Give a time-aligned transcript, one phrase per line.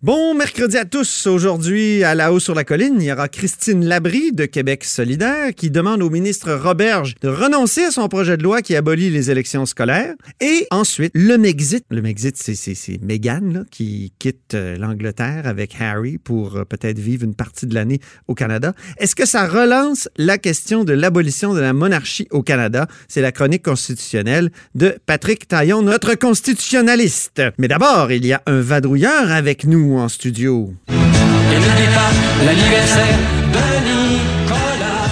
[0.00, 1.26] Bon mercredi à tous.
[1.26, 5.52] Aujourd'hui, à la haut sur la colline, il y aura Christine Labrie de Québec solidaire
[5.56, 9.32] qui demande au ministre Roberge de renoncer à son projet de loi qui abolit les
[9.32, 10.14] élections scolaires.
[10.40, 11.84] Et ensuite, le Mexit.
[11.90, 17.34] Le Mexit, c'est Meghan qui quitte euh, l'Angleterre avec Harry pour euh, peut-être vivre une
[17.34, 18.74] partie de l'année au Canada.
[18.98, 22.86] Est-ce que ça relance la question de l'abolition de la monarchie au Canada?
[23.08, 27.42] C'est la chronique constitutionnelle de Patrick Taillon, notre constitutionnaliste.
[27.58, 30.74] Mais d'abord, il y a un vadrouilleur avec nous en studio.
[30.88, 32.10] Et n'oublie pas
[32.44, 33.18] l'anniversaire
[33.52, 35.08] de Nicolas.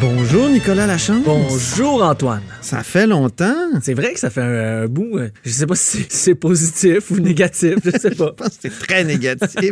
[0.00, 1.22] Bonjour Nicolas Lachance.
[1.24, 2.42] Bonjour Antoine.
[2.62, 3.54] Ça fait longtemps.
[3.80, 5.16] C'est vrai que ça fait un, un bout.
[5.16, 8.34] euh, Je sais pas si c'est- positif ou négatif, je sais pas.
[8.38, 9.70] Je pense que c'est très négatif.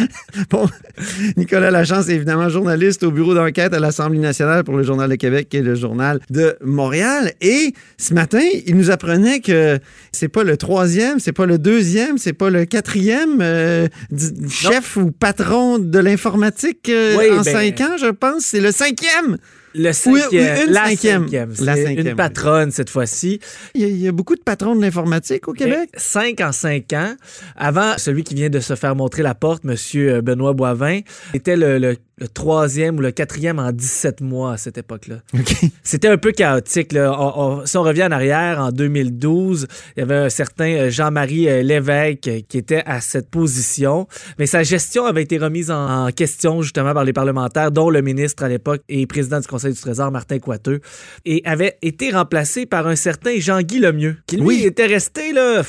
[0.50, 0.68] bon,
[1.38, 5.14] Nicolas Lachance est évidemment journaliste au bureau d'enquête à l'Assemblée nationale pour le Journal de
[5.14, 7.32] Québec et le Journal de Montréal.
[7.40, 9.78] Et ce matin, il nous apprenait que
[10.12, 13.88] c'est pas le troisième, c'est pas le deuxième, c'est pas le quatrième euh,
[14.50, 18.42] chef ou patron de l'informatique euh, Oui, en ben- cinq ans, je pense.
[18.44, 19.38] C'est le cinquième.
[19.78, 19.92] Le
[20.30, 21.22] cinquième, oui, une la cinquième.
[21.24, 21.52] cinquième.
[21.60, 23.40] La cinquième, une patronne cette fois-ci.
[23.74, 25.90] Il y, a, il y a beaucoup de patrons de l'informatique au Québec.
[25.94, 27.14] Mais Cinq en cinq ans.
[27.56, 30.20] Avant, celui qui vient de se faire montrer la porte, M.
[30.22, 31.00] Benoît Boivin,
[31.34, 35.16] était le, le- le troisième ou le quatrième en 17 mois à cette époque-là.
[35.38, 35.54] OK.
[35.82, 36.92] C'était un peu chaotique.
[36.94, 37.12] Là.
[37.12, 39.66] On- on- si on revient en arrière, en 2012,
[39.96, 44.08] il y avait un certain euh, Jean-Marie euh, Lévesque euh, qui était à cette position,
[44.38, 48.00] mais sa gestion avait été remise en, en question justement par les parlementaires, dont le
[48.00, 50.80] ministre à l'époque et président du Conseil du Trésor, Martin Coiteux,
[51.26, 54.62] et avait été remplacé par un certain Jean-Guy Lemieux, qui lui Oui.
[54.64, 55.62] était resté là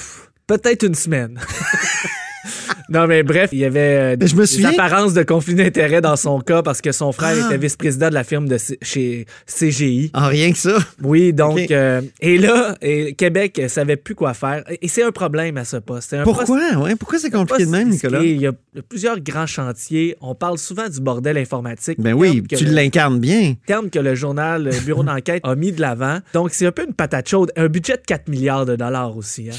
[0.48, 1.40] peut-être une semaine.
[2.90, 6.16] Non, mais bref, il y avait euh, Je me des apparences de conflit d'intérêt dans
[6.16, 7.48] son cas parce que son frère Ah.
[7.48, 10.12] était vice-président de la firme de C- chez CGI.
[10.14, 10.78] En rien que ça?
[11.04, 14.64] Oui, donc, euh, et là, et Québec ne savait plus quoi faire.
[14.82, 16.14] Et c'est un problème à ce poste.
[16.14, 16.78] Un poste- Pourquoi?
[16.78, 17.90] Ouais, pourquoi c'est compliqué de poste même.
[17.90, 18.22] Nicolas?
[18.24, 18.54] Il y a
[18.88, 20.16] plusieurs grands chantiers.
[20.22, 22.00] On parle souvent du bordel informatique.
[22.00, 23.56] Ben oui, tu l'incarnes bien.
[23.66, 26.20] terme que le journal le Bureau d'enquête a mis de l'avant.
[26.34, 27.52] Donc, c'est un peu une patate chaude.
[27.58, 29.50] Un budget de 4 milliards de dollars aussi.
[29.52, 29.56] hein.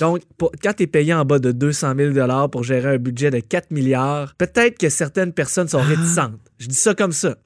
[0.00, 2.98] Donc, pour- quand tu es payé en bas de 200 000 dollars pour gérer un
[2.98, 6.40] budget de 4 milliards, peut-être que certaines personnes sont réticentes.
[6.58, 7.36] Je dis ça comme ça.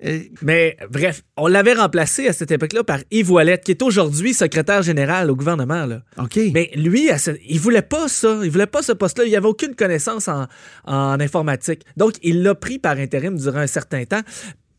[0.42, 4.82] Mais bref, on l'avait remplacé à cette époque-là par Yves Ouellette, qui est aujourd'hui secrétaire
[4.82, 5.86] général au gouvernement.
[5.86, 6.02] Là.
[6.18, 6.38] OK.
[6.52, 7.10] Mais lui,
[7.48, 8.40] il voulait pas ça.
[8.42, 9.24] Il voulait pas ce poste-là.
[9.24, 10.46] Il avait aucune connaissance en,
[10.86, 11.82] en informatique.
[11.96, 14.22] Donc, il l'a pris par intérim durant un certain temps.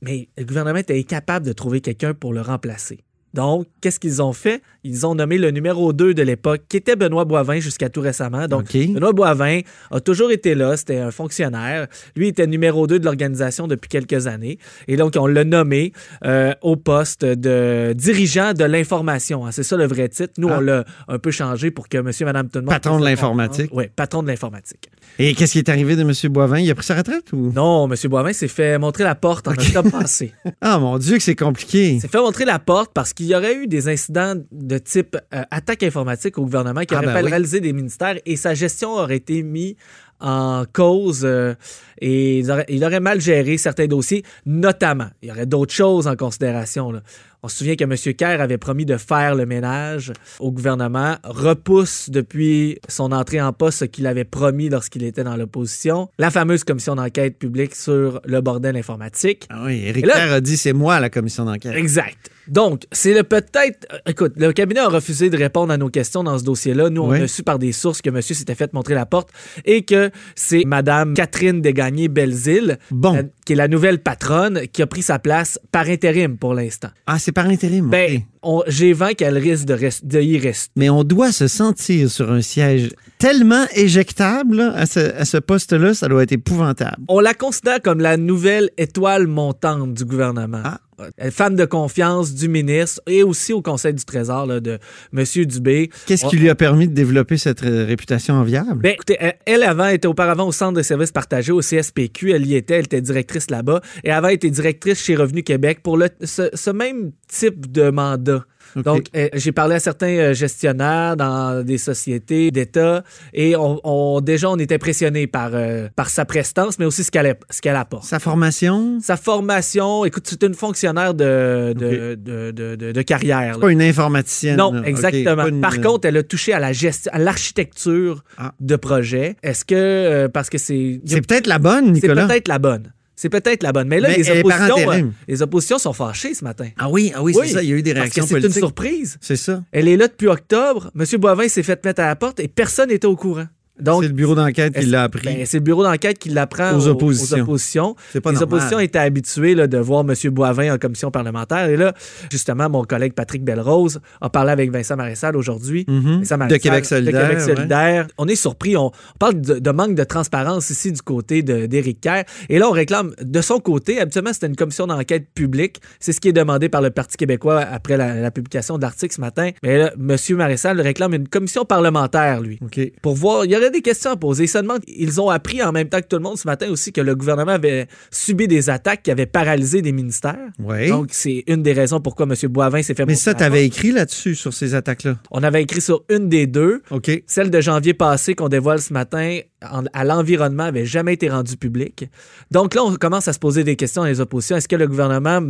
[0.01, 2.99] Mais le gouvernement était incapable de trouver quelqu'un pour le remplacer.
[3.35, 4.61] Donc, qu'est-ce qu'ils ont fait?
[4.83, 8.47] Ils ont nommé le numéro 2 de l'époque, qui était Benoît Boivin jusqu'à tout récemment.
[8.47, 8.71] Donc.
[8.73, 9.59] Benoît Boivin
[9.91, 11.87] a toujours été là, c'était un fonctionnaire.
[12.15, 14.57] Lui était numéro 2 de l'organisation depuis quelques années.
[14.87, 15.91] Et donc, on l'a nommé
[16.23, 19.45] euh, au poste de dirigeant de l'information.
[19.45, 19.51] hein.
[19.51, 20.33] C'est ça le vrai titre.
[20.37, 20.57] Nous, Ah.
[20.57, 22.73] on l'a un peu changé pour que monsieur et madame tout le monde...
[22.73, 23.69] Patron de l'informatique.
[23.73, 24.89] Oui, patron de l'informatique.
[25.19, 26.11] Et qu'est-ce qui est arrivé de M.
[26.31, 26.59] Boivin?
[26.59, 27.51] Il a pris sa retraite ou?
[27.55, 30.33] Non, monsieur Boivin s'est fait montrer la porte en octobre passé.
[30.61, 31.91] Ah, mon Dieu, que c'est compliqué.
[31.93, 35.17] Il s'est fait montrer la porte parce qu'il y aurait eu des incidents de type
[35.33, 37.61] euh, attaque informatique au gouvernement qui Ah, auraient ben oui.
[37.61, 39.75] des ministères et sa gestion aurait été mise
[40.19, 41.53] en cause euh,
[42.01, 45.07] et il aurait, il aurait mal géré certains dossiers, notamment.
[45.21, 46.91] Il y aurait d'autres choses en considération.
[46.91, 47.01] là.
[47.43, 47.95] On se souvient que M.
[48.15, 53.79] Kerr avait promis de faire le ménage au gouvernement, repousse depuis son entrée en poste
[53.79, 58.41] ce qu'il avait promis lorsqu'il était dans l'opposition, la fameuse commission d'enquête publique sur le
[58.41, 59.45] bordel informatique.
[59.51, 61.75] Ah oui, Éric Kerr a dit c'est moi la commission d'enquête.
[61.75, 62.31] Exact.
[62.47, 63.87] Donc, c'est le peut-être.
[63.91, 66.89] euh, Écoute, le cabinet a refusé de répondre à nos questions dans ce dossier-là.
[66.91, 67.19] Nous, Oui.
[67.19, 69.29] on a su par des sources que monsieur s'était fait montrer la porte
[69.65, 70.04] et que
[70.35, 73.15] c'est Madame Catherine Desgagnés-Belzile, Bon.
[73.15, 76.89] euh, qui est la nouvelle patronne, qui a pris sa place par intérim pour l'instant.
[77.07, 77.89] Ah, c'est par intérim.
[77.89, 78.21] Ben.
[78.67, 80.71] J'ai vent qu'elle risque de, rest- de y rester.
[80.75, 85.37] Mais on doit se sentir sur un siège tellement éjectable là, à ce, à ce
[85.37, 86.97] poste-là, ça doit être épouvantable.
[87.07, 90.61] On la considère comme la nouvelle étoile montante du gouvernement.
[90.63, 90.79] Ah.
[91.17, 94.79] Est Femme de confiance du ministre et aussi au Conseil du Trésor là, de
[95.13, 95.25] M.
[95.45, 95.89] Dubé.
[96.05, 98.81] Qu'est-ce qui lui a permis de développer cette euh, réputation enviable?
[98.81, 102.31] Ben, écoutez, elle, avant était auparavant au Centre de services partagés au CSPQ.
[102.31, 103.81] Elle y était, elle était directrice là-bas.
[104.05, 107.89] Et avant, elle était directrice chez Revenu Québec pour le, ce, ce même type de
[107.89, 108.34] mandat.
[108.75, 113.03] Donc, euh, j'ai parlé à certains euh, gestionnaires dans des sociétés d'État
[113.33, 117.09] et on, on- déjà, on est impressionné par, euh, par sa prestance, mais aussi ce
[117.11, 118.03] qu'elle ce qu'elle apporte.
[118.03, 122.23] Sa formation, Sa formation, écoute, c'est une fonctionnaire de, de, OK.
[122.23, 123.53] de, de- de- de carrière.
[123.55, 124.57] c'est pas une informaticienne.
[124.57, 125.47] Non, exactement.
[125.47, 128.51] une- Par contre, elle a touché à la gestion, à l'architecture Ah.
[128.59, 129.37] de projet.
[129.43, 132.27] Est-ce que euh, parce que c'est c'est peut-être la bonne, c'est Nicolas.
[132.27, 132.91] peut-être la bonne.
[133.15, 133.87] C'est peut-être la bonne.
[133.87, 136.67] Mais là, Mais les, oppositions, euh, les oppositions sont fâchées ce matin.
[136.77, 137.63] Ah oui, ah oui, c'est ça.
[137.63, 139.17] Il y a eu des réactions c'est une surprise.
[139.21, 139.63] C'est ça.
[139.71, 140.91] Elle est là depuis octobre.
[140.99, 141.05] M.
[141.19, 143.47] Boivin s'est fait mettre à la porte et personne n'était au courant.
[143.79, 145.25] Donc, c'est le bureau d'enquête qui l'a appris.
[145.25, 147.37] ben, c'est le bureau d'enquête qui l'apprend Aux oppositions.
[147.37, 147.95] aux oppositions.
[147.95, 148.43] pas les normal.
[148.43, 150.13] oppositions étaient habituées là, de voir M.
[150.31, 151.69] Boivin en commission parlementaire.
[151.69, 151.93] Et là,
[152.31, 155.85] justement, mon collègue Patrick Belrose a parlé avec Vincent Marissal aujourd'hui.
[155.87, 156.19] Mhm.
[156.19, 157.13] Vincent De Québec solidaire.
[157.13, 157.55] de Québec ouais.
[157.55, 158.07] solidaire.
[158.17, 158.77] On est surpris.
[158.77, 162.23] On, parle de, de manque de transparence ici du côté d'Éric Kerr.
[162.49, 163.99] Et là, on réclame de son côté.
[163.99, 165.81] Habituellement, c'était une commission d'enquête publique.
[165.99, 169.13] C'est ce qui est demandé par le Parti québécois après la, la publication de l'article
[169.15, 169.49] ce matin.
[169.63, 170.15] Mais là, M.
[170.37, 172.79] Marissal réclame une commission parlementaire, lui OK.
[173.01, 173.45] pour voir.
[173.45, 174.45] Il y aurait des questions à poser.
[174.45, 176.69] Ils se demandent, ils ont appris en même temps que tout le monde ce matin
[176.69, 180.37] aussi que le gouvernement avait subi des attaques qui avaient paralysé des ministères.
[180.59, 180.89] Oui.
[180.89, 182.35] Donc, c'est une des raisons pourquoi M.
[182.51, 185.17] Boivin s'est fait Mais ça, la tu avais écrit là-dessus, sur ces attaques-là?
[185.31, 186.81] On avait écrit sur une des deux.
[186.91, 187.11] OK.
[187.27, 189.39] Celle de janvier passé qu'on dévoile ce matin
[189.71, 192.05] en- à l'environnement avait jamais été rendue publique.
[192.51, 194.55] Donc là, on commence à se poser des questions dans les oppositions.
[194.57, 195.41] Est-ce que le gouvernement,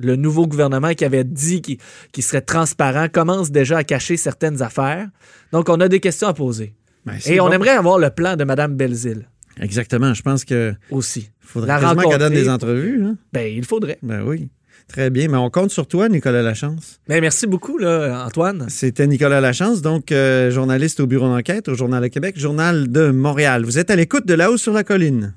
[0.00, 1.78] le nouveau gouvernement qui avait dit qu'il
[2.12, 5.08] qu'il serait transparent, commence déjà à cacher certaines affaires?
[5.52, 6.74] Donc, on a des questions à poser.
[7.06, 9.28] Ben, Et on aimerait avoir le plan de Mme Belzile
[9.60, 10.14] Exactement.
[10.14, 11.30] Je pense qu'il aussi.
[11.40, 13.04] faudrait La quasiment qu'elle donne des entrevues.
[13.04, 13.16] Hein?
[13.32, 13.98] Ben, il faudrait.
[14.02, 14.48] Ben oui.
[14.88, 15.28] Très bien.
[15.28, 17.00] Mais on compte sur toi, Nicolas Lachance.
[17.08, 18.66] Ben, merci beaucoup, là, Antoine.
[18.68, 23.10] C'était Nicolas Lachance, donc euh, journaliste au bureau d'enquête au Journal de Québec, Journal de
[23.10, 23.64] Montréal.
[23.64, 25.34] Vous êtes à l'écoute de là-haut sur la colline.